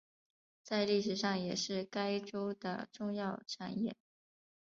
[0.63, 3.95] 在历史上也是该州的重要产业。